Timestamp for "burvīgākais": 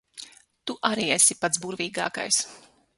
1.67-2.45